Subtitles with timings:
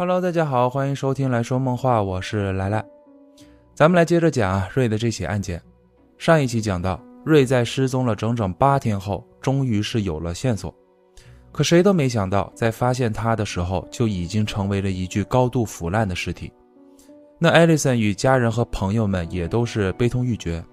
[0.00, 2.82] Hello，大家好，欢迎收听来说梦话，我是来来。
[3.74, 5.60] 咱们来接着讲啊瑞的这起案件。
[6.16, 10.74] 上一期讲到，瑞在失踪了整整八天后，终于是有了线索。
[11.52, 16.50] 可谁都没想到，在发现他的时候，就已经成为了一具高度腐烂的尸体。
[17.38, 20.64] 那艾丽森与家人和朋友们也都是悲痛欲绝。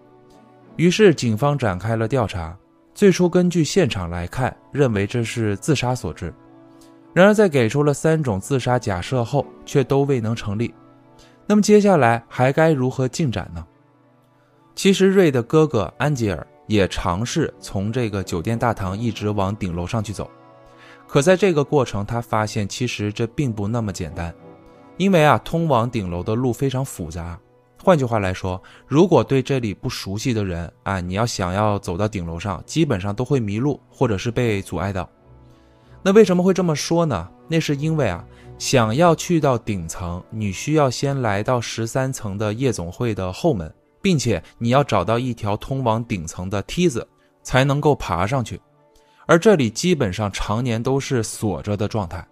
[0.77, 2.57] 于是警方展开了调查。
[2.93, 6.33] 最初根据现场来看，认为这是自杀所致。
[7.13, 10.73] 然而在给出了三种自杀假设后，却都未能成立。
[11.47, 13.65] 那么接下来还该如何进展呢？
[14.75, 20.29] 其实瑞的哥哥安吉尔也尝试从这个酒店大堂一直往顶楼上去走。
[21.07, 24.31] 可在这个过程，他发现其实这并不那么简单，
[24.97, 27.39] 因为啊，通往顶楼的路非常复杂。
[27.81, 35.09] 换句话来说，如果对这里不熟悉的人啊，你要想要走到顶楼上，基本上都会迷路，或者是被阻碍到。
[36.07, 37.29] 那为什么会这么说呢？
[37.49, 38.23] 那是因为啊，
[38.57, 43.69] 想要去到顶层，你需要先来到十三层的夜总会的后门，
[44.01, 47.05] 并且你要找到一条通往顶层的梯子，
[47.43, 48.57] 才能够爬上去。
[49.25, 52.25] 而这里基本上常年都是锁着的状态，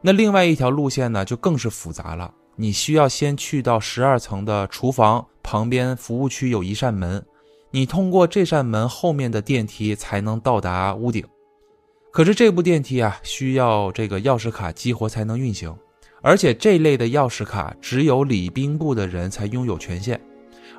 [0.00, 2.32] 那另外一条路线呢，就更是复杂了。
[2.54, 7.26] 你需要先去到十二层的厨房旁边，服务区有一扇门，
[7.72, 11.26] 你通过这扇门后面的电梯才能到达屋顶。
[12.18, 15.72] 可是这部电梯啊，需要这个钥匙卡激活才能运行，
[16.20, 20.20] 而且这类的钥匙卡只有礼宾部的人才拥有权限，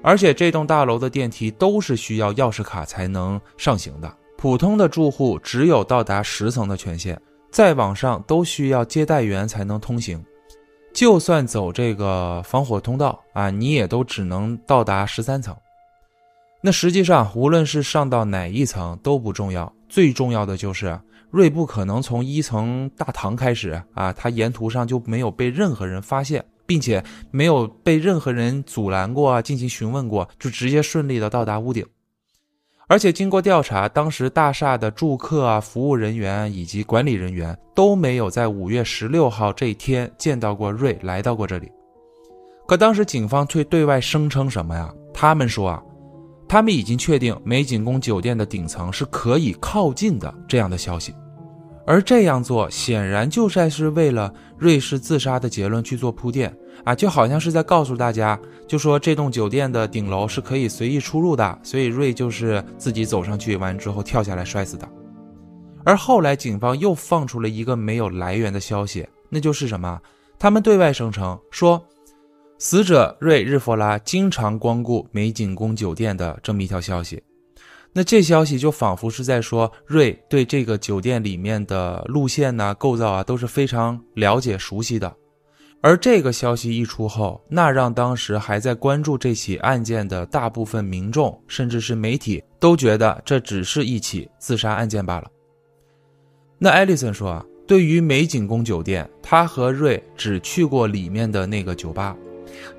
[0.04, 4.18] 而且这栋大楼的电梯都是需要钥匙卡才能上行的。
[4.38, 7.18] 普通的住户只有到达十层的权限，
[7.50, 10.22] 再往上都需要接待员才能通行。
[10.94, 15.56] 就算走这个防火通道啊，你也都只能到达十三层。
[16.62, 21.00] 那实际上，无论是上到哪一层都不重要，最重要的就是
[21.32, 31.86] 瑞不可能从一层大堂开始啊，他沿途上就没有被任何人发现，并且没有被任何人阻拦过啊，进行询问过，就直接顺利的到达屋顶。
[32.88, 41.72] 而且经过调查，当时大厦的住客啊、服务人员以及管理人员都没有在五月十六号这一天见到过瑞来到过这里。
[42.68, 44.92] 可当时警方却对外声称什么呀？
[45.14, 45.84] 他们说啊，
[46.50, 51.14] 他们已经确定美景宫酒店的顶层是可以靠近的这样的消息。
[51.86, 64.88] 而这样做显然就在是为了瑞士自杀的结论去做铺垫啊，就好像是在告诉大家，就说这栋酒店的顶楼是可以随意出入的，所以瑞就是自己走上去完之后跳下来摔死的。
[65.84, 70.00] 而后来警方又放出了一个没有来源的消息，那就是什么？
[70.38, 71.84] 他们对外声称说，
[72.62, 77.24] 死者瑞日弗拉经常光顾美景宫酒店的这么一条消息。
[77.94, 85.16] 那这消息就仿佛是在说，瑞对这个酒店里面的路线呐、构造啊都是非常了解熟悉的。
[85.80, 95.32] 而这个消息一出后，那让当时还在关注这起案件的大部分民众，甚至是媒体，都觉得这只是一起自杀案件罢了。
[96.58, 102.16] 那艾丽森说啊，对于美景宫酒店，他和瑞只去过里面的那个酒吧，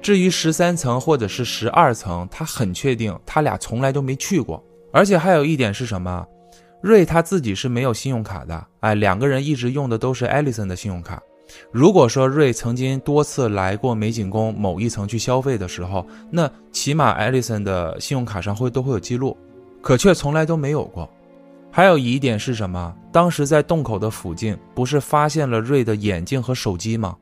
[0.02, 4.62] 至于十三层或者是十二层，他很确定他俩从来都没去过。
[4.92, 6.26] 而且还有一点是什么？
[6.82, 11.22] 瑞他自己是没有信用卡的，哎，两个人一直用的都是艾丽森的信用卡。
[11.70, 19.36] 如果说瑞曾经多次来过美景宫某一层去消费的时候，那起码艾丽森的信用卡上会都会有记录，
[19.82, 21.08] 可却从来都没有过。
[21.70, 22.94] 还有一点是什么？
[23.12, 27.16] 当时在洞口的附近不是发现了瑞的眼镜和手机吗？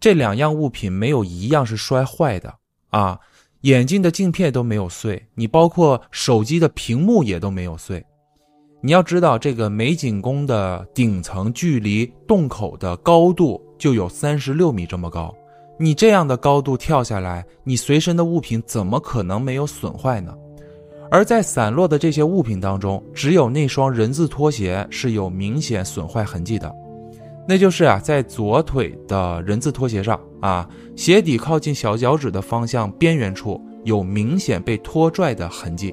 [0.00, 2.52] 这两样物品没有一样是摔坏的
[2.88, 3.20] 啊。
[3.62, 8.02] 眼镜的镜片都没有碎，你包括手机的屏幕也都没有碎。
[8.80, 15.34] 你要知道，这个美景宫的顶层距离洞口的高度就有三十六米这么高，
[15.78, 20.34] 你这样的高度跳下来，你随身的物品怎么可能没有损坏呢？
[21.10, 26.74] 而在散落的这些物品当中，只有那双人字拖鞋是有明显损坏痕迹的。
[27.50, 35.92] 那就是啊，在左腿的人字拖鞋上啊，鞋底靠近小脚趾的方向边缘处有明显被拖拽的痕迹，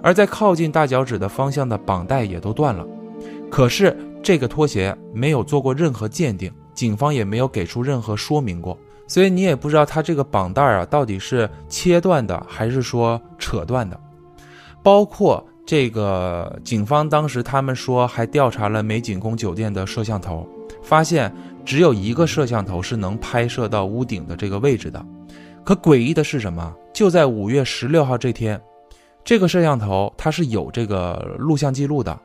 [0.00, 2.86] 而在靠近大脚趾的方向的绑带也都断了。
[3.50, 8.78] 可是这个拖鞋没有做过任何鉴定，警方也没有给出任何说明过，
[9.08, 14.00] 所以你也不知道它这个绑带啊到底是切断的还是说扯断的。
[14.84, 20.48] 包括这个警方当时他们说还调查了美景宫酒店的摄像头。
[20.86, 21.30] 发现
[21.64, 25.04] 只有一个摄像头是能拍摄到屋顶的这个位置的，
[25.64, 26.72] 可诡异的是什么？
[26.94, 28.58] 就在五月十六号这天，
[29.24, 32.16] 这个摄像头它是有这个录像记录的，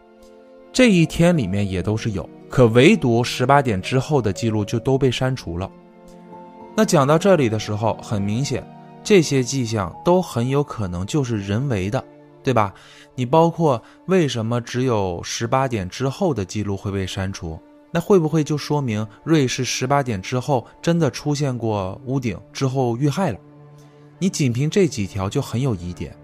[0.72, 5.68] 这一天里面也都是有，可唯独十八点之后的记录就都被删除了。
[6.78, 8.64] 那讲到这里的时候，很明显，
[9.04, 12.02] 这些迹象都很有可能就是人为的，
[12.44, 12.72] 对吧？
[13.16, 17.60] 你包括为什么只有十八点之后的记录会被删除？
[17.92, 23.40] 那会不会就说明瑞士十八点之后真的出现过屋顶之后遇害了？
[24.18, 26.16] 你仅凭这几条就很有疑点。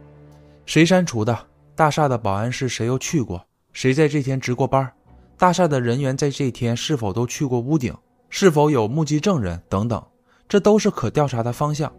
[0.65, 1.37] 谁删除的？
[1.75, 3.45] 大厦的保安室谁又去过？
[3.73, 4.91] 谁在这天值过班？
[5.37, 7.93] 大厦的人员在这天是否都去过屋顶？
[8.29, 9.61] 是否有目击证人？
[9.69, 10.03] 等等，
[10.49, 11.91] 这都是可调查的方向。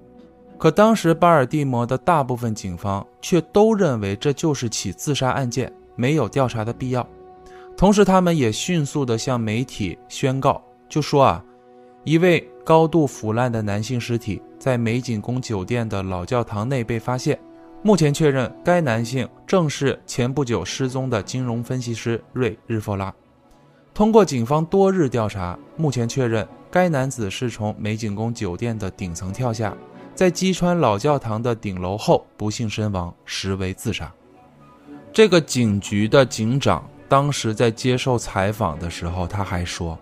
[0.58, 7.08] 可当时巴尔的摩的大部分警方却都认为这就是起自杀案件，没有调查的必要。
[7.78, 11.44] 同时，他们也迅速地向媒体宣告，就说啊，
[12.02, 17.38] 一位高度腐烂的男性尸体在美景宫酒店的老教堂内被发现。
[17.84, 23.14] 目前确认，该男性正是前不久失踪的金融分析师瑞日弗拉。
[23.94, 29.72] 通过警方多日调查，目前确认该男子是从美景宫酒店的顶层跳下，
[30.16, 34.12] 在击穿老教堂的顶楼后不幸身亡，实为自杀。
[35.12, 36.84] 这个警局的警长。
[37.08, 39.98] 当时在接受采访的时候，他还说：“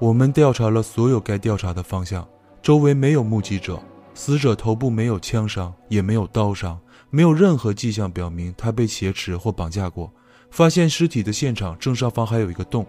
[0.00, 2.26] 我们调查了所有该调查的方向，
[2.60, 3.80] 周围没有目击者，
[4.14, 6.76] 死者头部没有枪伤，也没有刀伤，
[7.10, 10.12] 没有任何迹象表明他被挟持或绑架过。
[10.50, 12.84] 发现尸体的现场正上方还有一个洞，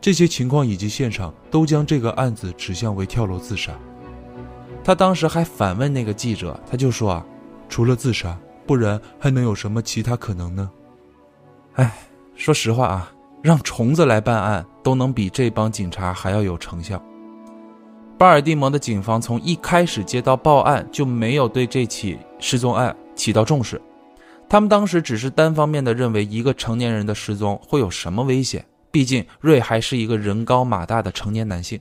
[0.00, 3.72] 这些情况以及现场都将这个案子指向为跳楼自杀。”
[4.82, 7.24] 他当时还反问那个记者，他就说：“啊，
[7.68, 8.36] 除了自杀，
[8.66, 10.68] 不然还能有什么其他可能呢？”
[11.74, 12.08] 哎。
[12.34, 13.12] 说实话啊，
[13.42, 17.00] 让虫子来办案都能比这帮警察还要有成效。
[18.18, 23.80] 巴尔的摩的警方从一开始接到报案就没有对这起失踪案起到重视，
[24.48, 28.64] 他们当时只是单方面的认为一个成年人的失踪会有什么危险？
[28.90, 31.80] 毕竟瑞还是一个人高马大的成年男性。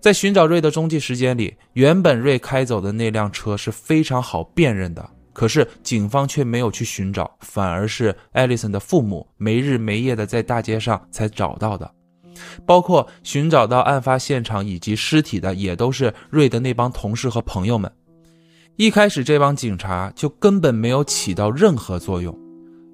[0.00, 5.10] 在寻找瑞的踪迹时间里，原本瑞开走的那辆车是非常好辨认的。
[5.40, 11.90] 可是警方却没有去寻找，反而是艾丽森的父母没日没夜的在大街上才找到的。
[12.66, 17.90] 包括寻找到案发现场以及尸体的，也都是瑞的那帮同事和朋友们。
[18.76, 22.38] 一开始这帮警察就根本没有起到任何作用。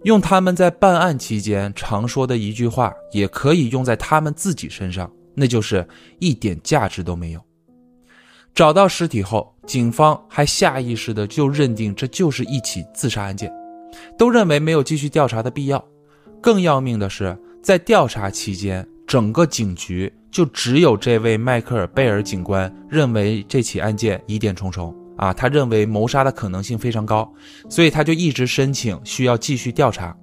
[0.05, 5.85] 用他们在办案期间常说的一句话，也可以用在他们自己身上，那就是
[6.21, 7.41] 一点价值都没有。
[8.55, 13.53] 找到尸体后，警方还下意识的就认定这就是一起自杀案件，
[14.17, 15.85] 都认为没有继续调查的必要。
[16.41, 27.29] 更要命的是，在调查期间，整个警局就只有这位迈克尔·贝尔警官认为这起案件疑点重重啊，他认为谋杀的可能性非常高，
[27.69, 30.17] 所以他就一直申请需要继续调查。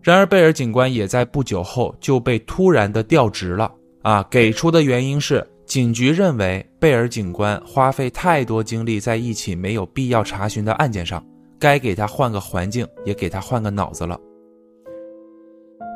[0.00, 3.70] 然而，贝尔警官也在不久后就被突然的调职了
[4.02, 5.46] 啊，给出的原因是。
[5.66, 11.24] 警局认为贝尔警官花费太多精力在一起没有必要查询的案件上，
[11.58, 14.18] 该给他换个环境，也给他换个脑子了。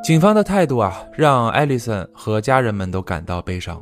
[0.03, 3.81] 警方的态度啊，让艾丽森和家人们都感到悲伤。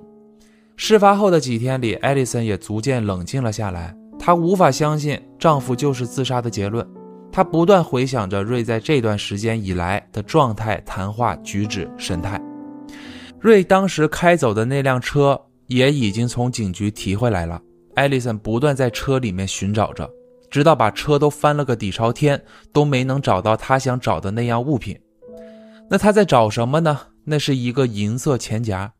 [0.75, 3.95] 事发后的几天里，艾丽森也逐渐冷静了下来。
[4.19, 6.85] 她无法相信丈夫就是自杀的结论。
[7.31, 12.39] 她不断回想着瑞在这段时间以来的状态、谈话、举止、神态。
[13.39, 15.39] 瑞当时开走的那辆车。
[15.67, 17.61] 也已经从警局提回来了。
[17.95, 20.09] 艾丽森不断在车里面寻找着，
[20.49, 24.97] 直到把车都翻了个底朝天，都没能找到他想找的那样物品。
[25.89, 26.99] 那他在找什么呢？
[27.23, 28.93] 那是一个银色钱夹，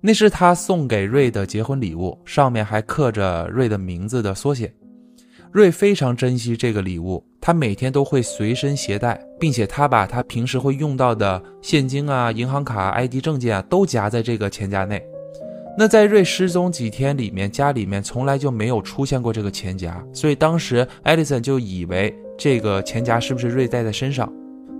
[0.00, 4.74] 那是他送给瑞的结婚礼物，上面还刻着瑞的名字的缩写。
[5.52, 15.00] 瑞非常珍惜这个礼物，他每天都会随身携带，并且他把他平时会用到的现金啊、银行卡、ID 证件啊都夹在这个钱夹内。
[15.76, 24.32] 那在瑞失踪几天里面，家里面从来就没有出现过这个钱夹，所以当时艾丽森就以为这个钱夹是不是瑞带在身上。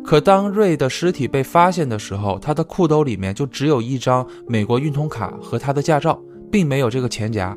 [0.04, 6.20] 可当瑞的尸体被发现的时候，他的裤兜里面就只有一张美国运通卡和他的驾照，
[6.52, 7.56] 并没有这个钱夹。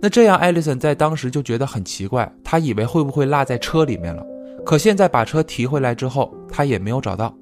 [0.00, 4.24] 那这样，艾丽森在当时就觉得很奇怪，他以为会不会落在车里面了。
[4.64, 7.36] 可现在把车提回来之后，他也没有找到。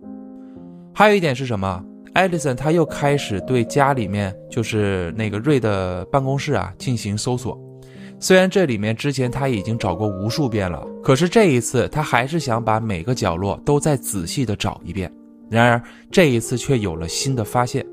[0.93, 1.85] 还有一点是什么？
[2.15, 7.59] 艾丽森他又开始对家里面，就是那个瑞的办公室啊进行搜索。
[8.21, 15.11] 虽然这里面之前他已经找过无数遍了，可是这一次他还是想把每个角落都再仔细的找一遍。
[15.49, 17.85] 然而这一次却有了新的发现。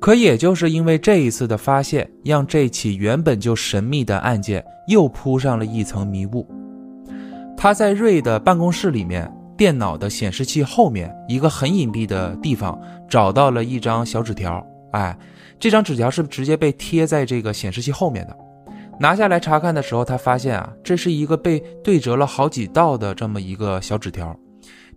[0.00, 6.46] 可也就是因为这一次的发现，让这起原本就神秘的案件又铺上了一层迷雾。
[7.56, 9.30] 他在瑞的办公室里面。
[9.58, 14.64] 电脑的显示器后面一个很隐蔽的地方找到了一张小纸条。
[14.92, 15.18] 哎，
[15.58, 18.36] 这张纸条是直接被贴在这个显示器后面的。
[19.00, 24.34] 拿下来查看的时候，他发现啊，这是一个被对折了好几道的这么一个小纸条，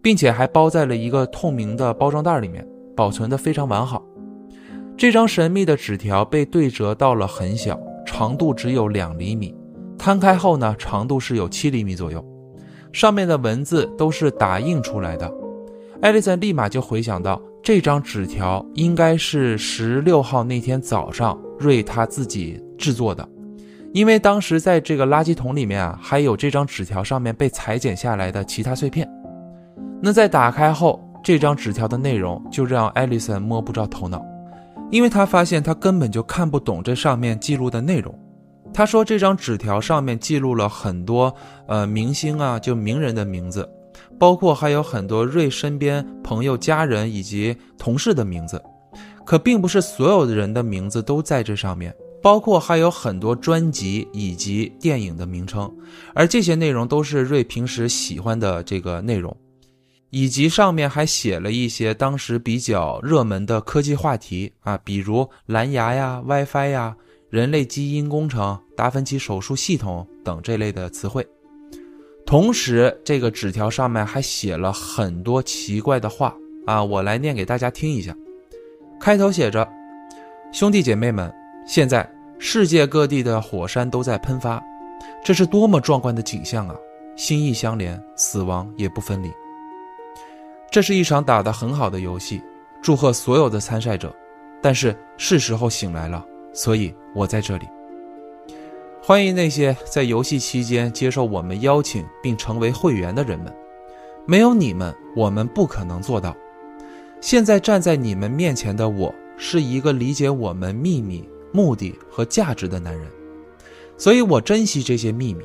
[0.02, 2.66] 并且还包在了一个透明的包装袋里面，
[2.96, 4.04] 保存的非常完好。
[4.96, 9.56] 这张神秘的纸条被对折到了很小，长度只有两厘米，
[9.98, 12.24] 摊开后呢，长度是有七厘米左右。
[12.92, 15.32] 上面的文字都是打印出来的。
[16.02, 23.28] 艾丽森立马就回想到，这张纸条应该是十六号那天早上瑞他自己制作的，
[23.94, 29.08] 因为当时在这个垃圾桶里面啊，还有这张纸条上面被裁剪下来的其他碎片。
[30.02, 34.26] 那在打开后，这张纸条的内容就让艾丽森摸不着头脑。
[34.90, 38.14] 因为他发现他根本就看不懂这上面记录的内容。
[38.74, 41.34] 他说这张纸条上面记录了很多
[41.68, 43.68] 呃明星啊，就名人的名字，
[44.18, 48.62] 包括还有很多瑞身边朋友、家人以及同事的名字。
[49.26, 55.72] 可并不是所有的人的名字都在这上面，包括还有很多专辑以及电影的名称，
[56.16, 59.36] 而这些内容都是瑞平时喜欢的这个内容。
[60.10, 66.94] 以及上面还写了一些当时比较热门的科技话题啊，比如蓝牙呀、WiFi 呀、
[67.32, 71.26] 人类基因工程、达芬奇手术系统等这类的词汇。
[72.26, 76.36] 同时，这个纸条上面还写了很多奇怪的话
[76.66, 78.14] 啊，我来念给大家听一下。
[79.00, 79.66] 开头写着
[80.52, 81.34] ：“兄弟姐妹们，
[81.66, 82.06] 现在
[82.38, 84.62] 世界各地的火山都在喷发，
[85.24, 86.76] 这是多么壮观的景象啊！
[87.16, 89.32] 心意相连，死亡也不分离。”
[90.70, 92.44] 这是一场打得很好的游戏，
[92.82, 94.14] 祝贺所有的参赛者。
[94.62, 96.24] 但是是时候醒来了，
[96.54, 97.68] 所以我在这里。
[99.02, 103.52] 欢迎那些在游戏期间接受我们邀请并成为会员的人们，
[104.28, 106.36] 没有你们，我们不可能做到。
[107.20, 113.08] 现在站在你们面前的我，是一个理解我们秘密、目的和价值的男人，
[113.98, 115.44] 所以我珍惜这些秘密。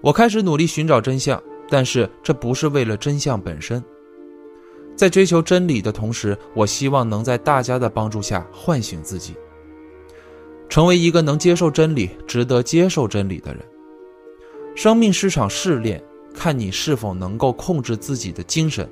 [0.00, 3.82] 我开始努力寻找真相，但是这不是为了真相本身。
[4.94, 9.34] 在追求真理的同时，我希望能在大家的帮助下唤醒自己，
[10.68, 13.62] 成为一个能接受真理、值得接受真理的人。
[14.74, 16.02] 生命是场试炼，
[16.34, 18.88] 看你是否能够控制自己的精神。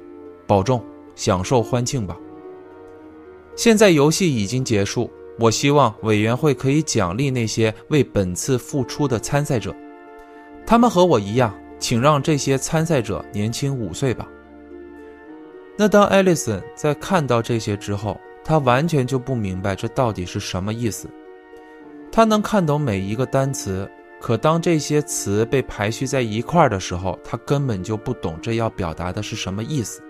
[0.47, 2.16] 保重，享受欢庆吧。
[3.54, 9.75] 现在游戏已经结束，我希望委员会可以奖励那些为本次付出的参赛者。
[10.66, 14.28] 他们和我一样，请让这些参赛者年轻五岁吧。
[15.76, 21.09] 那当艾丽森在看到这些之后，他完全就不明白这到底是什么意思。
[22.16, 23.87] 他能看懂每一个单词，
[24.23, 30.02] 可当这些词被排序在一块儿的时候，他根本就不懂这要表达的是什么意思。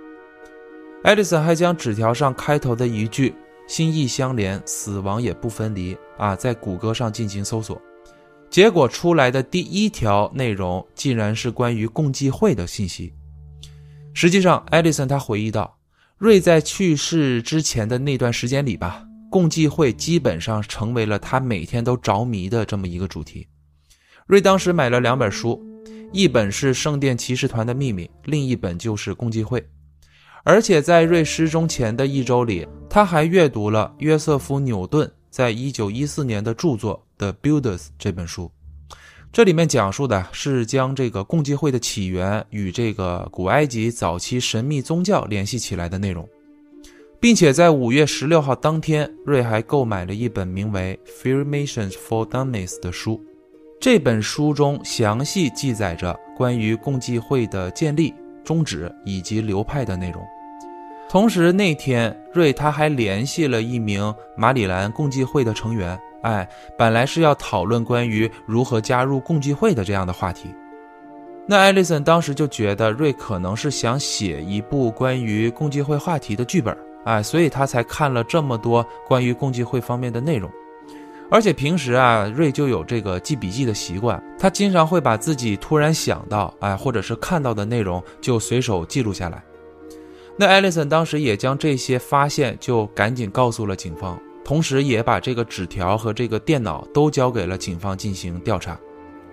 [1.03, 3.35] 艾丽森还将纸条上开头的一句
[3.67, 7.77] “心意相连，死亡也不分离”啊，在谷歌上进行搜索，
[8.49, 13.13] 结果出来的第一条内容竟然是关于共济会的信息。
[14.15, 15.77] 实际上，艾丽森他回忆到，
[16.19, 19.03] 瑞在去世之前的那段时间里吧，
[19.37, 23.47] 共济会基本上成为了他每天都着迷的这么一个主题。
[24.25, 25.63] 瑞当时买了两本书，
[26.11, 29.63] 一本是《圣殿骑士团的秘密》，另一本就是共济会。
[30.43, 38.51] 而且在瑞失踪前的一周里，他还阅读了约瑟夫·纽顿在一九一四年的著作《The Builders》这本书。
[39.31, 46.27] 这里面讲述的是将这个共济会的起源与这个古埃及早期神秘宗教联系起来的内容，
[47.27, 50.97] 并且在五月十六号当天，瑞还购买了一本名为
[51.45, 53.21] 《Freemasons for Dummies》的书。
[53.81, 58.15] 这本书中详细记载着关于共济会的建立、
[58.45, 60.23] 宗旨以及流派的内容。
[61.09, 65.99] 同时，那天瑞他还联系了一名马里兰共济会的成员。
[66.23, 70.55] 哎，本来是要讨论关于如何加入共济会的这样的话题，
[71.45, 80.51] 那艾丽森当时就觉得瑞可能是想写一部关于共济会话题的剧本，哎，所以他才看了这么多关于共济会方面的内容。
[81.31, 89.43] 而且平时啊，瑞就有这个记笔记的习惯，他经常会把自己突然想到，哎，或者是看到的内容就随手记录下来。
[90.37, 94.21] 那艾丽森当时也将这些发现就赶紧告诉了警方。
[94.45, 98.79] 同时，也把这个纸条和这个电脑都交给了警方进行调查。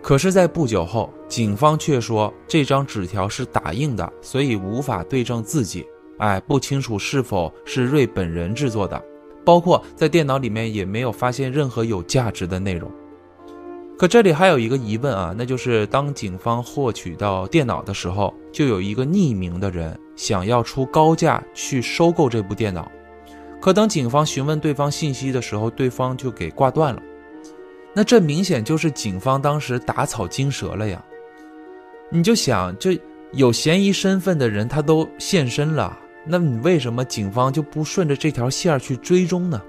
[0.02, 5.86] 可是，在不久后，警方却说这张纸条是打印的，所以无法对证自己。
[6.24, 9.04] 哎，不清楚是否是瑞本人制作的，
[9.44, 12.90] 包括在电脑里面也没有发现任何有价值的内容。
[13.98, 22.90] 可这里还有一个疑问啊，那就是当警方获取到电脑的时候，就有一个匿名的人想要出高价去收购这部电脑。
[23.60, 27.02] 可等警方询问对方信息的时候，对方就给挂断了。
[27.94, 31.04] 那这明显就是警方当时打草惊蛇了呀！
[32.10, 32.98] 你就想，这
[33.34, 39.62] 有嫌疑身份的人他都现身了，那你为什么警方就不顺着这条线去追踪呢？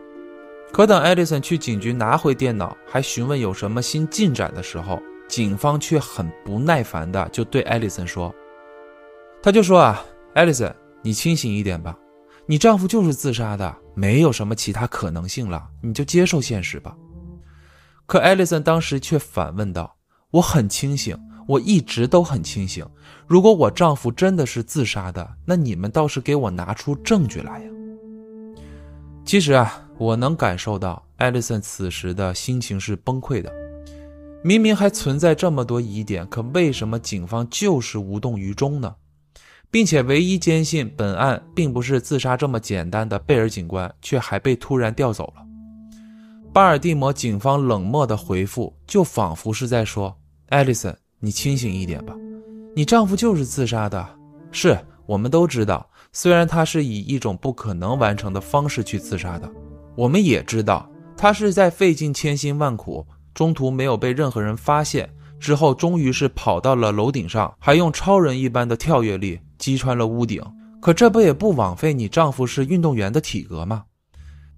[0.73, 8.35] 可等艾丽森去警局拿回电脑，还询问有什么新进展的时候，警方却很不耐烦的就对艾丽森说
[9.43, 11.97] ：“他就说啊，艾丽森，你清醒一点吧，
[12.47, 16.97] 你丈夫就是自杀的，没有什么其他可能性了，你就接受现实吧。”
[18.07, 19.97] 可艾丽森当时却反问道
[20.33, 21.17] ：“我很清醒，
[21.47, 22.87] 我一直都很清醒。
[23.27, 27.71] 如果我丈夫真的是自杀的，那你们倒是给我拿出证据来呀！”
[29.25, 29.81] 其实啊。
[29.97, 33.53] 我能感受到艾丽森此时的心情是崩溃的。
[34.43, 38.93] 明明还存在这么多疑点，可为什么警方就是无动于衷呢？
[39.71, 45.45] 并且唯一坚信本案并不是自杀这么简单的贝尔警官，却还被突然调走了。
[46.53, 50.19] 巴尔的摩警方冷漠的回复，就仿佛是在说
[50.51, 52.15] ：“艾丽森，你清醒一点吧，
[52.77, 54.07] 你丈夫就是自杀的。
[54.53, 59.51] 是我们都知道，虽然他是以一种不可能完成的方式去自杀的。”
[59.97, 65.09] 我们也知道，他是在费尽千辛万苦，中途没有被任何人发现，
[65.41, 70.43] 之后终于是跑到了楼顶上，还用超人一般的跳跃力击穿了屋顶。
[70.81, 73.85] 可这不也不枉费你丈夫是运动员的体格吗？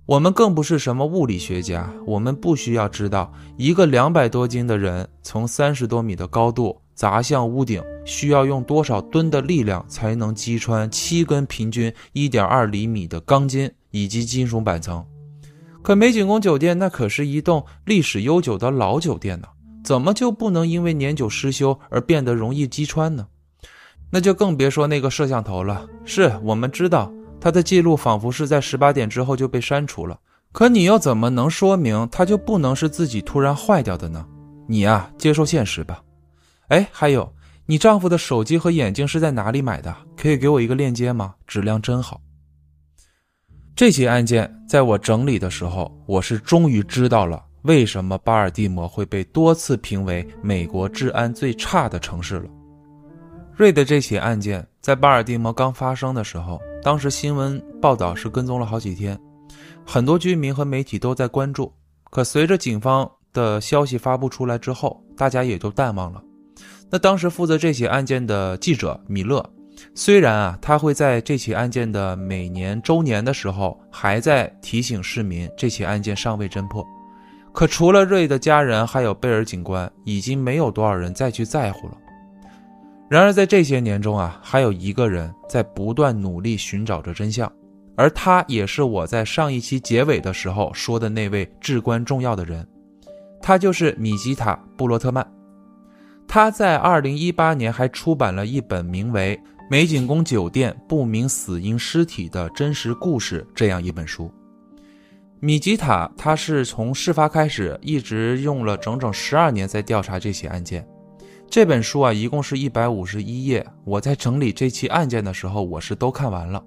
[0.07, 15.05] 我们更不是什么物理学家，我们不需要知道一个两百多斤的人从三十多米的高度砸向屋顶需要用多少吨的力量才能击穿七根平均一点二厘米的钢筋以及金属板层。
[15.83, 19.49] 可美景宫酒店那可是一栋历史悠久的老酒店呢，
[19.83, 23.27] 怎么就不能因为年久失修而变得容易击穿呢？
[24.11, 25.85] 那就更别说那个摄像头了。
[26.05, 30.19] 是我们知道他的记录仿佛是在十八点之后就被删除了，
[30.53, 34.27] 可你又怎么能说明他就不能是自己突然坏掉的呢？
[34.67, 36.03] 你呀，接受现实吧。
[36.69, 37.33] 哎，还有，
[37.67, 39.95] 你丈夫的手机和眼镜是在哪里买的？
[40.17, 41.35] 可以给我一个链接吗？
[41.47, 42.21] 质量真好。
[43.77, 52.51] 这起案件在我整理的时候，我是终于知道了为什么巴尔的摩会被多次评为美国治安最差的城市了。
[53.55, 59.19] 瑞的这起案件在巴尔的摩刚发生的时候，当时新闻报道是跟踪了好几天，
[59.85, 61.73] 很多居民和媒体都在关注。
[62.13, 66.23] 可随着警方的消息发布出来之后，大家也就淡忘了。
[66.89, 69.45] 那当时负责这起案件的记者米勒。
[69.97, 76.87] 虽然啊，他会在这起案件的每年周年的时候，还在提醒市民这起案件尚未侦破，
[77.53, 81.97] 可除了瑞的家人，还有贝尔警官，已经没有多少人再去在乎了。
[83.09, 87.51] 然而在这些年中啊，还有一个人在不断努力寻找着真相，
[87.97, 92.67] 而他也是我在上一期结尾的时候说的那位至关重要的人，
[93.41, 95.27] 他就是米吉塔·布罗特曼。
[96.27, 99.41] 他在2018年还出版了一本名为。
[99.69, 104.33] 美景宫酒店不明死因尸体的真实故事这样一本书，
[105.41, 110.87] 米吉塔他是从事发开始一直用了整整十二年在调查这起案件。
[111.49, 113.67] 这本书啊，一共是一百五十一页。
[113.85, 116.63] 我在整理这起案件的时候，我是都看完了。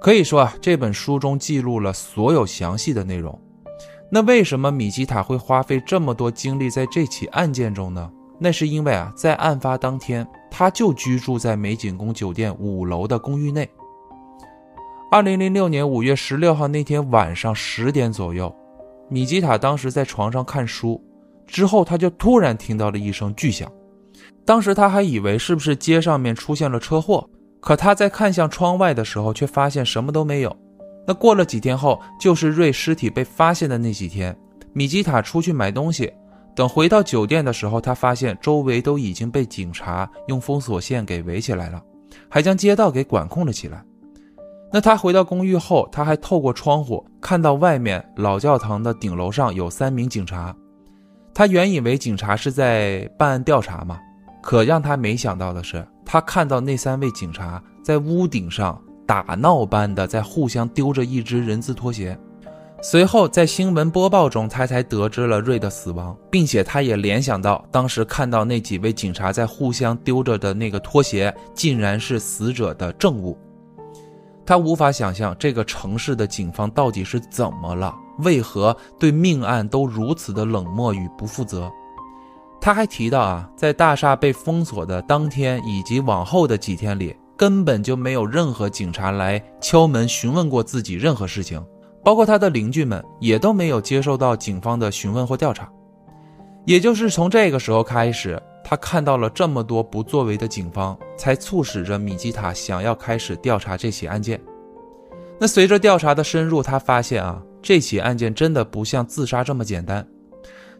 [0.00, 3.38] 可以说啊，这本书中记录了所有详细的内容。
[4.10, 8.10] 那为什么米吉塔会花费这么多精力在这起案件中呢？
[8.38, 10.26] 那是因为啊，在案发当天。
[10.48, 13.68] 他就居住在美景宫酒店五楼的公寓内。
[15.10, 18.54] 二零零六年五月十六号那天晚上十点左右，
[19.10, 20.98] 米吉塔当时在床上看书，
[21.46, 23.70] 之后他就突然听到了一声巨响。
[24.46, 27.28] 当时他还以为是不是街上面出现了车祸，
[27.60, 30.56] 可他在看向窗外的时候，却发现什么都没有。
[31.06, 34.34] 那过了几天后，就是瑞尸体被发现的那几天，
[34.72, 36.10] 米吉塔出去买东西。
[36.54, 41.82] 等回到酒店的时候，他发现周围都已经被警察用封锁线给围起来了，
[42.28, 43.84] 还将街道给管控了起来。
[44.72, 50.54] 那他回到公寓后，他还透过窗户看到外面老教堂的顶楼上有三名警察。
[51.34, 54.00] 他原以为警察是在办案调查嘛，
[54.46, 62.16] 可让他没想到的是，他看到那三位警察在屋顶上打闹般的在互相丢着一只人字拖鞋。
[62.80, 73.36] 随后，在新闻播报中，他才得知了瑞的死亡，并且他也联想到当时看到那几位警察在互相丢着的那个拖鞋，竟然是死者的证物。
[74.46, 81.68] 他无法想象这个城市的警方到底是怎么了，为何对命案都如此的冷漠与不负责。
[82.66, 91.64] 他还提到啊，在大厦被封锁的当天以及往后的几天里，根本就没有任何警察来敲门询问过自己任何事情，
[92.02, 95.70] 包括他的邻居们也都没有接受到警方的询问或调查。
[96.64, 104.40] 也就是从这个时候开始，他看到了这么多不作为的警方，才促使着米基塔想要开始调查这起案件。
[105.38, 110.04] 那随着调查的深入，他发现啊，这起案件真的不像自杀这么简单。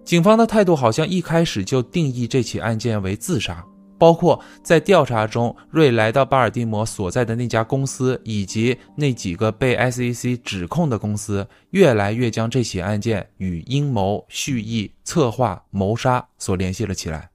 [0.06, 3.62] 警方的态度好像一开始就定义这起案件为自杀，
[3.98, 17.28] 包括在调查中，瑞来到巴尔的摩所在的那家公司，以及那几个被 SEC 指控的公司，越来越将这起案件与阴谋、蓄意、策划、谋杀所联系了起来。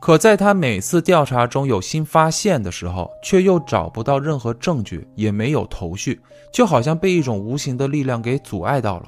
[0.00, 6.18] 可在他每次调查中有新发现的时候，却又找不到任何证据，也没有头绪，
[6.52, 9.06] 就好像被一种无形的力量给阻碍到了。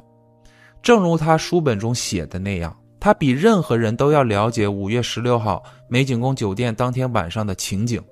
[0.80, 2.72] 正如他书本中写的那样。
[3.04, 8.02] 他比任何人都要了解五月十六号美景宫酒店当天晚上的情景，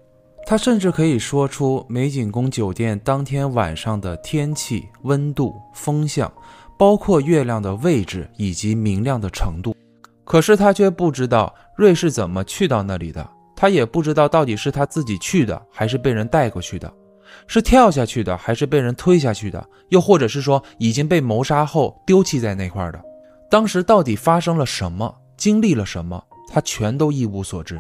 [0.45, 6.31] 他甚至可以说出美景宫酒店当天晚上的天气、温度、风向，
[6.79, 9.75] 包括月亮的位置以及明亮的程度。
[10.25, 13.27] 可是他却不知道瑞是怎么去到那里的，
[13.57, 16.93] 他也不知道到底是他自己去的，还是被人带过去的，
[17.47, 23.03] 是跳下去的，还是被人推下去的，又或者是说已经被谋杀后丢弃在那块的。
[23.53, 27.79] 当时到底发生了什么，经历了什么，他全都一无所知。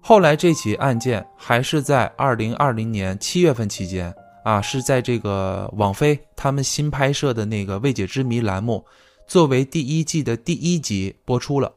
[0.00, 4.12] 后来这起案件还是在二零二零年七月份期间
[4.44, 8.84] 啊，是在这个网飞他们新拍摄的那个未解之谜栏目，
[9.28, 11.72] 作为第一季的第一集播出了。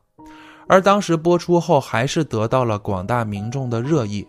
[0.67, 4.27] 而当时播出后，还是得到了广大民众的热议。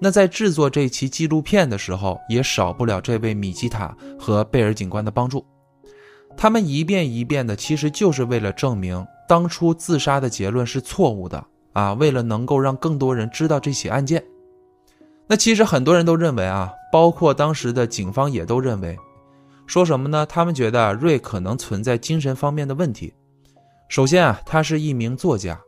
[0.00, 5.44] 那在制作这期纪录片的时候，也少不了这位米基塔和贝尔警官的帮助。
[6.36, 11.92] 他们一遍一遍的，其实就是为了证明当初自杀的结论是错误的啊！
[11.94, 14.24] 为了能够让更多人知道这起案件，
[15.26, 18.98] 那其实很多人都认为啊，包括当时的警方也都认为，
[19.66, 20.24] 说什么呢？
[20.26, 23.12] 他们觉得瑞可能存在精神方面的问题。
[23.88, 25.60] 首先啊，他是一名作家，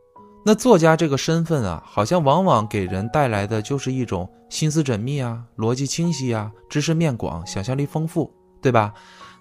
[0.45, 8.93] 那作家这个身份啊，好像往往给人带来的就是一种心思缜密啊、逻辑清晰啊、知识面广、想象力丰富，对吧？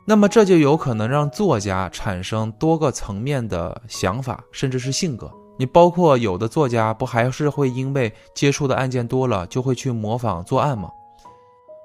[0.06, 5.32] 那么这就有可能让作家产生多个层面的想法，甚至是性格。
[5.60, 10.90] 你包括有的作家不还是会因为接触的案件多了，就会去模仿作案吗？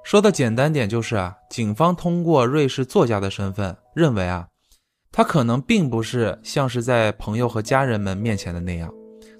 [0.02, 4.46] 说的简单点就是啊，警方通过瑞士作家的身份，认为啊，
[5.12, 8.90] 他可能并不是像是在朋友和家人们面前的那样，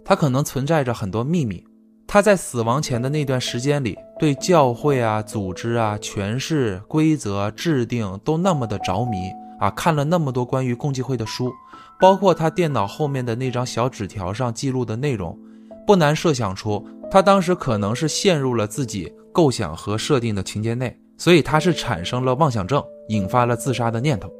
[0.04, 1.64] 他可能存在着很多秘密。
[2.08, 11.52] 他在死亡前的那段时间里，对教会啊、组织啊、权势、规则制定都那么的着迷啊，看了那么多关于共济会的书，
[12.00, 15.36] 包括他电脑后面的那张小纸条上记录的内容，
[15.84, 24.30] 不难设想出他当时可能是陷入了自己构想和设定的情节内，所以他是产生了妄想症，引发了自杀的念头。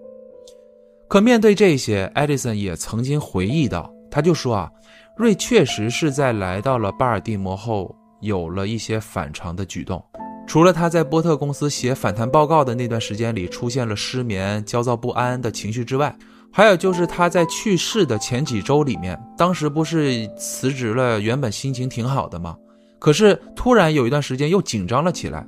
[1.09, 4.71] 可面对这些，艾迪森也曾经回忆到，他就说啊。
[5.17, 10.03] 瑞确实是在来到了巴尔的摩后有了一些反常的举动，
[10.47, 16.15] 除了他在波特公司写反弹报告的那段时间里出现了失眠、焦躁不安的情绪之外，
[16.53, 22.55] 还有就是他在去世的前几周里面，当时不是辞职了，原本心情挺好的吗？
[22.99, 25.47] 可是突然有一段时间又紧张了起来。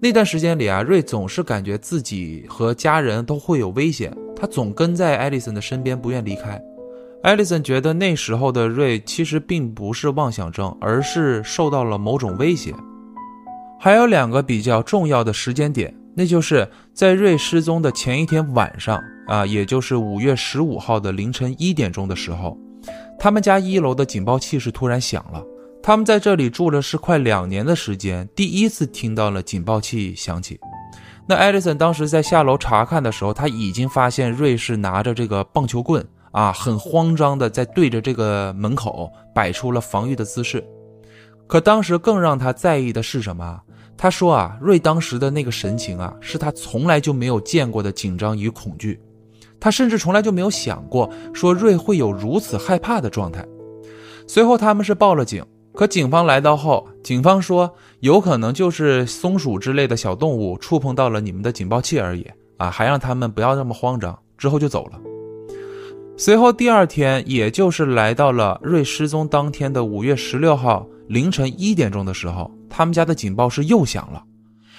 [0.00, 6.58] 那段时间里啊，瑞总是感觉自己和家人都会有危险，他总跟在艾丽森的身边，不愿离开。
[7.22, 12.74] 艾丽森觉得那时候的瑞其实并不是妄想症，而是受到了某种威胁。
[13.78, 22.58] 还有两个比较重要的时间点，那就是在瑞失踪的前一天晚上啊，也就是五月十五号的凌晨一点钟的时候，
[23.20, 25.40] 他们家一楼的警报器是突然响了。
[25.80, 30.58] 他们在这里住了是快两年的时间，第一次听到了警报器响起。
[31.28, 36.04] 那艾丽森当时在下楼查看的时候，他已经发现瑞是拿着这个棒球棍。
[36.32, 40.62] 啊，很慌张的在对着这个门口摆出了防御的姿势。
[41.46, 43.60] 可当时更让他在意的是什么？
[43.96, 48.98] 他说啊，瑞当时的那个神情啊，是他从来就没有见过的紧张与恐惧。
[49.60, 53.46] 他甚至从来就没有想过说瑞会有如此害怕的状态。
[54.26, 64.98] 随后他们是报了警，可警方来到后，警方说有可能就是松鼠之类的小动物触碰到了你们的警报器而已啊，还让他们不要那么慌张，之后就走了。
[66.16, 74.22] 随后第二天，也就是来到了瑞失踪当天的五月十六号凌晨一点钟的时候，他们家的警报是又响了，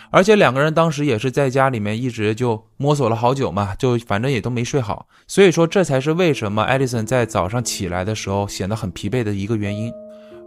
[0.10, 9.91] 而且两个人当时也是在家里面一直就摸索了好久嘛，就反正也都没睡好，所以说这才是为什么艾丽森在早上起来的时候显得很疲惫的一个原因。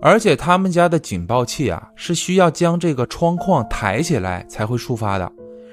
[0.01, 5.31] 而且他们家的警报器啊是需要将这个窗框抬起来才会触发的，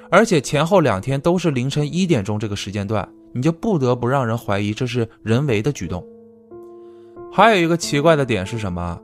[0.10, 6.06] 而且前后两天都是凌晨一点钟这个时间段，你就不得不让人怀疑这是人为的举动。
[7.32, 9.00] 还有一个奇怪的点是什么？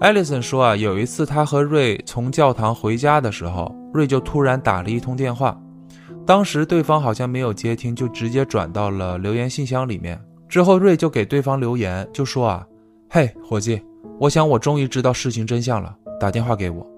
[0.00, 5.60] 艾丽森说啊，有一次他和瑞从教堂回家的时候，瑞就突然打了一通电话，
[6.26, 10.20] 当时对方好像没有接听，就直接转到了留言信箱里面。
[10.48, 12.66] 之后瑞就给对方留言，就说啊，
[13.10, 13.80] 嘿，伙计，
[14.18, 16.93] 我想我终于知道事情真相了，打电话给我。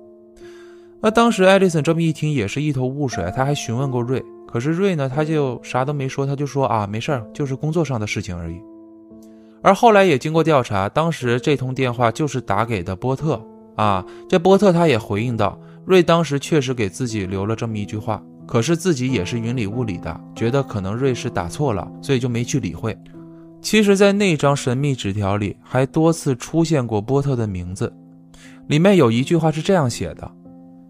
[1.01, 8.61] 那当时艾丽森这么一听，也是一头雾水，他还询问过瑞，可是瑞呢，他就啥都没说，他就说啊，没事儿，就是工作上的事情而已。
[9.63, 13.41] 而后来也经过调查，当时这通电话就是打给的波特
[13.77, 14.05] 啊。
[14.29, 22.97] 这波特他也回应到，瑞当时确实给自己留了这么一句话，可是自己也是云里雾里的，觉得可能瑞是打错了，所以就没去理会。
[23.61, 27.93] 其实，在那张神秘纸条里还多次出现过波特的名字，
[28.69, 30.31] 里面有一句话是这样写的：“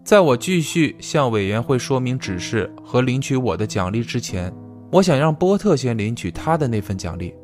[0.07, 4.49] 在我继续向委员会说明指示和领取我的奖励之前，
[4.89, 7.35] 我想让波特先领取他的那份奖励。”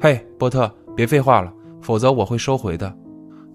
[0.00, 0.72] 嘿，波特。
[0.94, 2.96] 别废话了，否则我会收回的。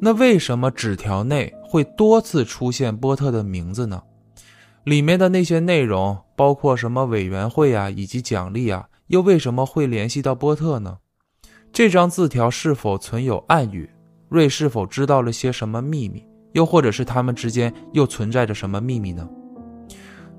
[0.02, 4.04] 那为什么纸条内会多次出现波特的名字呢？
[4.84, 10.98] 里面的那些内容，包括什么委员会啊，以及奖励啊，又为什么会联系到波特呢？
[11.72, 13.90] 这张字条是否存有暗语？
[14.28, 16.22] 瑞是否知道了些什么秘密？
[16.58, 19.30] 又或者是他们之间又存在着什么秘密呢？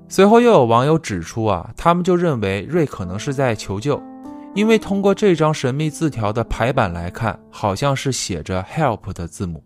[0.09, 4.01] 随后又有网友指出啊，他们就认为瑞可能是在求救。
[4.53, 9.63] 因为通过这张神秘字条的排版来看，好像是写着 “help” 的字母。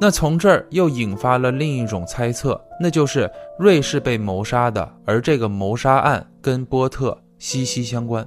[0.00, 8.26] 那从这儿又引发了另一种猜测，那就是瑞是被谋杀的，而这个谋杀案跟波特息息相关。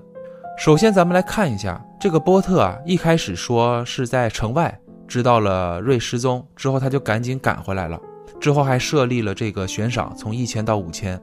[0.57, 4.79] 首先，咱们来看一下这个波特啊，一开始说是在城外
[5.09, 7.99] 知道了瑞失踪之后，他就赶紧赶回来了，
[8.39, 11.19] 之后还设立了这个悬赏，从一千到五千。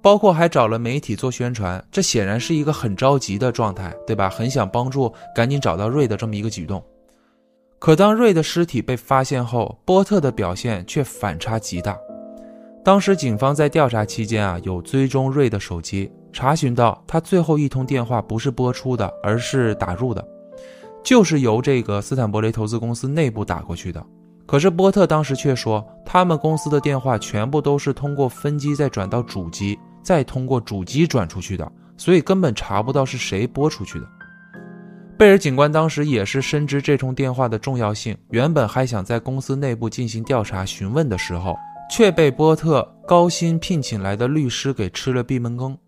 [0.00, 4.28] 包括还找了媒体做宣传，这显然是一个很着急的状态，对吧？
[4.28, 6.82] 很想帮助赶紧找到瑞的这么一个举动。
[7.78, 11.98] 可当瑞的尸体被发现后，波特的表现却反差极大。
[12.84, 20.24] 当时警方在调查期间啊，有追踪瑞的手机，查询到他最后一通电话不是播出的，而是打入的，
[21.02, 24.04] 就是由这个斯坦伯雷投资公司内部打过去的。
[24.46, 29.78] 可是波特当时却说，他们公司的电话全部都是通过分机再转到主机。
[30.04, 34.06] 再通过主机转出去的，所以根本查不到是谁拨出去的。
[35.16, 41.56] 贝尔警官当时也是深知这通电话的重要性，原本还想在公司内部进行调查询问的时候，
[41.88, 45.78] 却被波特高薪聘请来的律师给吃了闭门羹。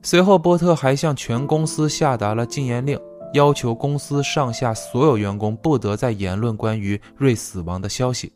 [0.00, 2.98] 随后，波特还向全公司下达了禁言令，
[3.32, 8.32] 要求公司上下所有员工不得再言论关于瑞死亡的消息。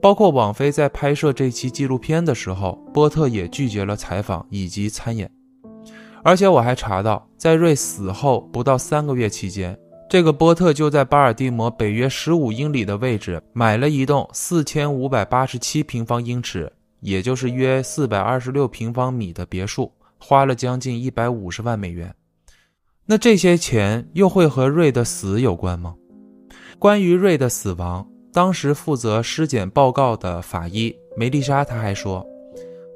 [0.00, 5.28] 包括网飞在拍摄这期纪录片的时候，波特也拒绝了采访以及参演。
[6.22, 9.76] 而且我还查到，在瑞死后不到三个月期间，
[10.08, 22.14] 这个波特就在巴尔的摩北约十五英里的位置买了一栋四千五百八十七平方英尺，也就是约四百二十六平方米的别墅，花了将近一百五十万美元。
[23.08, 25.94] 那这些钱又会和瑞的死有关吗？
[26.76, 28.04] 关于瑞的死亡。
[28.32, 32.26] 当时负责尸检报告的法医梅丽莎，她还说，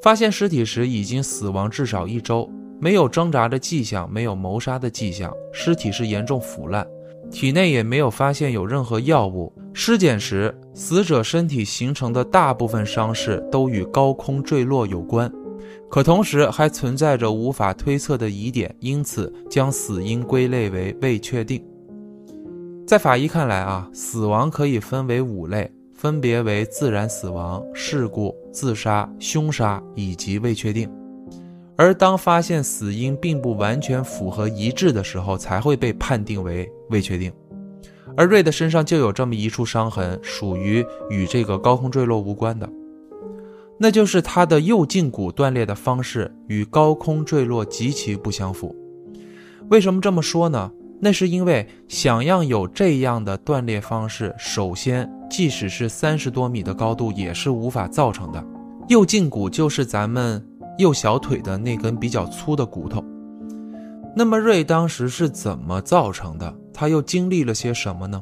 [0.03, 6.85] 发现尸体时已经死亡至少一周，没有挣扎的迹象，没有谋杀的迹象，尸体是严重腐烂，
[7.31, 9.53] 体内也没有发现有任何药物。
[9.73, 15.33] 尸检时，死者身体形成的大部分伤势都与高空坠落有关，
[15.91, 21.61] 可同时还存在着无法推测的疑点，因此将死因归类为未确定。
[22.87, 30.89] 在法医看来啊，死亡可以分为五类，分别为自然死亡、事故、自杀、凶杀以及未确定。
[31.77, 37.33] 而当发现死因并不完全符合一致的时候，才会被判定为未确定。
[38.17, 42.69] 而瑞的身上就有这么一处伤痕，属于与这个高空坠落无关的，
[43.83, 48.77] 那就是他的右胫骨断裂的方式与高空坠落极其不相符。
[49.71, 50.71] 为什么这么说呢？
[51.01, 58.45] 那是因为想要有这样的断裂方式，首先，即使是三十多米的高度也是无法造成的。
[58.89, 63.03] 右胫骨就是咱们右小腿的那根比较粗的骨头。
[64.15, 66.55] 那么瑞当时是怎么造成的？
[66.75, 68.21] 他又经历了些什么呢？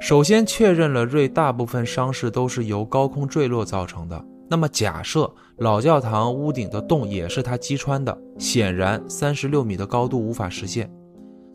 [0.00, 10.90] 首先确认了瑞大部分伤势都是由高空坠落造成的，那么假设老教堂屋顶的洞也是他击穿的，显然三十六米的高度无法实现。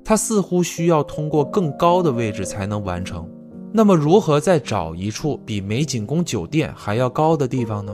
[0.02, 3.30] 他似乎需要通过更高的位置才能完成。
[3.74, 7.94] 那么，如何再找一处比美景宫酒店还要高的地方呢？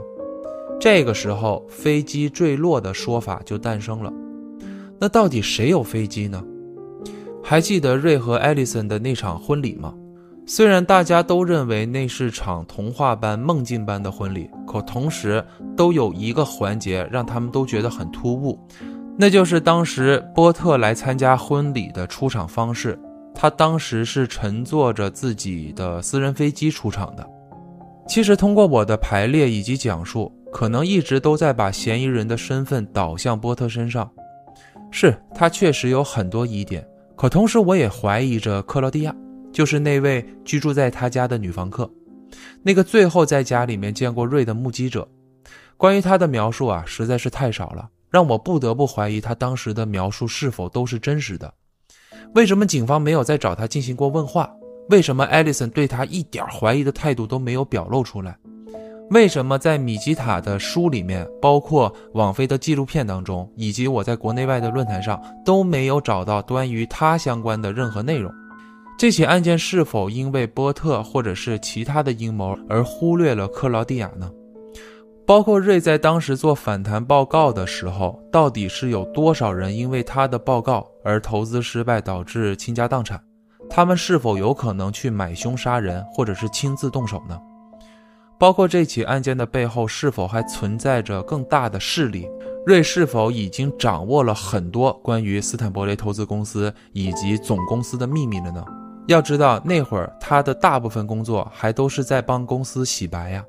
[0.79, 4.13] 这个时候，飞机坠落的说法就诞生了。
[4.99, 6.43] 那到底谁有飞机呢？
[7.41, 9.95] 还记得瑞和艾丽森的那场婚礼吗？
[10.53, 15.41] 虽然大家都认为那是场童话般、梦境般的婚礼，可同时
[15.77, 18.59] 都有一个环节让他们都觉得很突兀，
[19.17, 22.99] 那就是当时波特来参加婚礼的出场方式。
[23.33, 27.25] 他当时是乘坐着自己的私人飞机出场的。
[28.05, 34.11] 其实，通过我的排列以及讲述，可能一直都在把嫌疑人的身份导向波特身上。
[34.91, 36.85] 是他确实有很多疑点，
[37.15, 39.15] 可同时我也怀疑着克劳蒂亚，
[39.51, 41.89] 就是那位居住在他家的女房客，
[42.63, 45.07] 那个最后在家里面见过瑞的目击者。
[45.77, 51.53] 关于他的描述啊，实在是太少了，让我不得不怀疑他当时的描述是否都是真实的。
[52.35, 54.49] 为什么警方没有再找他进行过问话？
[54.89, 58.37] 为什么艾丽森对他一点怀疑的态度都没有表露出来？
[59.09, 68.31] 为什么在米吉塔的书里面，包括网飞的纪录片当中，以及我在国内外的论坛上都没有找到关于他相关的任何内容？
[69.01, 74.29] 这起案件是否因为波特或者是其他的阴谋而忽略了克劳蒂亚呢？
[75.25, 83.19] 包括瑞在当时做反弹报告的时候，到底是有多少人因为他的报告而投资失败，导致倾家荡产？
[83.67, 87.35] 他们是否有可能去买凶杀人，或者是亲自动手呢？
[88.37, 92.29] 包括这起案件的背后是否还存在着更大的势力？
[92.67, 98.63] 瑞是否已经掌握了很多关于斯坦伯雷投资公司以及总公司的秘密了呢？
[99.07, 103.43] 要知道，那会儿他的大部分工作还都是在帮公司洗白呀。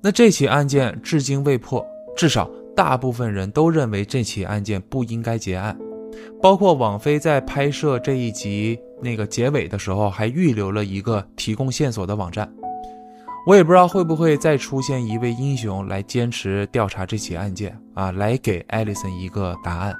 [0.00, 5.76] 那这起案件至今未破，至少大部分人都认为这起案件不应该结案。
[6.42, 12.50] 包括网飞在拍摄这一集那个结尾的时候，还预留了一个提供线索的网站。
[13.46, 19.94] 我也不知道会不会再出现一位英雄来坚持调查这起案件啊，来给艾丽森一个答案。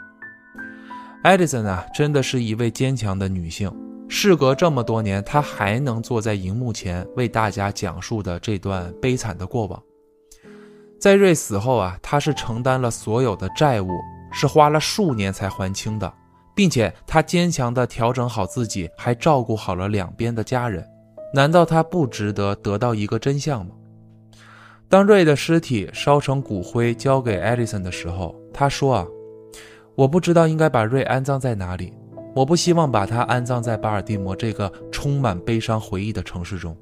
[1.23, 3.71] 艾丽森啊，真的是一位坚强的女性。
[4.13, 9.81] 事隔这么多年，他还能坐在荧幕前为大家讲述的这段悲惨的过往。
[10.99, 13.89] 在瑞死后啊，他是承担了所有的债务，
[14.33, 16.13] 是花了数年才还清的，
[16.57, 20.85] 并且他坚强地调整好自己，还照顾好了两边的家人。
[21.33, 23.73] 难道他不值得得到一个真相吗？
[24.89, 29.07] 当瑞的尸体烧成骨灰交给艾丽森的时候，他说：“啊，
[29.95, 31.93] 我不知道应该把瑞安葬在哪里，
[32.35, 36.77] 我不希望把他安葬在巴尔的摩这个充满悲伤回忆的城市中。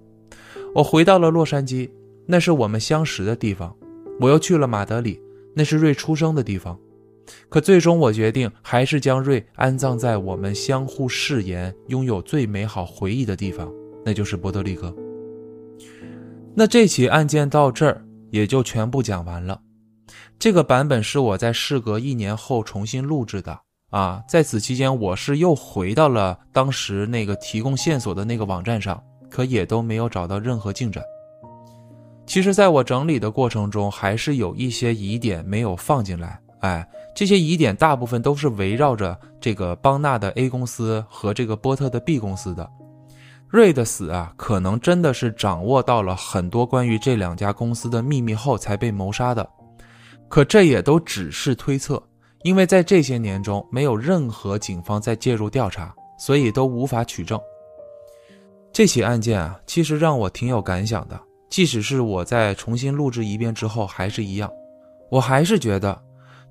[0.75, 1.91] 我回到了洛杉矶，
[2.27, 3.75] 那是我们相识的地方。”
[4.21, 5.23] 我又去了马德里，
[5.55, 6.77] 那是瑞出生的地方。
[7.49, 13.73] 可最终，我决定还是将瑞安葬在我们相互誓言、拥有最美好回忆的地方，
[14.05, 14.93] 那就是波多利哥。
[16.53, 19.61] 那这起案件到这儿也就全部讲完了。
[20.37, 31.03] 这个版本是我在事隔一年后重新录制的啊，在此期间，我是又回到了当时那个提供线索的那个网站上，可也都没有找到任何进展。
[32.27, 36.39] 其实，在我整理的过程中，还是有一些疑点没有放进来。
[36.61, 42.69] 哎，这些疑点大部分都是围绕着这个邦纳的 A 公司和这个波特的 B 公司的。
[43.49, 49.49] 瑞的死啊，可能真的是掌握到了很多关于这两家公司的秘密后才被谋杀的。
[50.29, 52.03] 可这也都只是推测，
[52.43, 57.41] 因为在这些年中，没有任何警方在介入调查，所以都无法取证。
[58.73, 61.21] 这起案件啊，其实让我挺有感想的。
[61.51, 64.51] 即使是我在重新录制一遍之后，还是一样，
[65.11, 66.01] 我还是觉得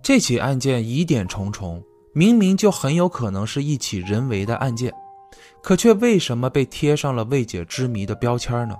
[0.01, 1.81] 这起案件疑点重重，
[2.13, 4.91] 明明就很有可能是一起人为的案件，
[5.61, 8.75] 可却为什么被贴上了未解之谜的标签呢？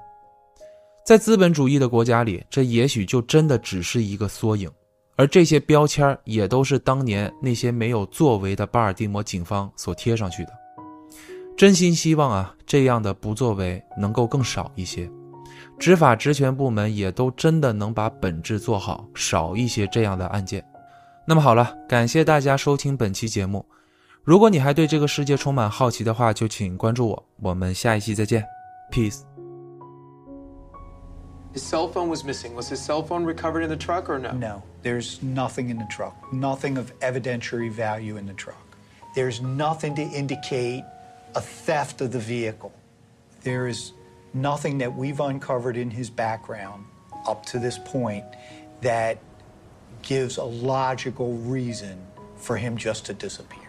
[1.06, 4.70] 在资本主义的国家里，这也许就真的只是一个缩影，
[5.17, 10.53] 而这些标签也都是当年那些没有作为的巴尔的摩警方所贴上去的。
[11.58, 15.10] 真心希望啊，这样的不作为能够更少一些。
[15.80, 20.63] 执法职权部门也都真的能把本质做好，少一些这样的案件。
[21.25, 23.65] 那么好了，感谢大家收听本期节目。
[24.23, 27.25] 如果你还对这个世界充满好奇的话，就请关注我。
[27.42, 28.44] 我们下一期再见
[28.92, 29.27] ，peace。
[31.58, 32.53] His cell phone was missing.
[32.53, 34.31] Was his cell phone recovered in the truck or no?
[34.31, 36.31] No, there's nothing in the truck.
[36.31, 38.77] Nothing of evidentiary value in the truck.
[39.15, 40.83] There's nothing to indicate
[41.33, 42.75] a theft of the vehicle.
[43.41, 43.93] There is
[44.35, 46.85] nothing that we've uncovered in his background
[47.27, 48.25] up to this point
[48.81, 49.17] that
[50.03, 51.97] gives a logical reason
[52.35, 53.67] for him just to disappear.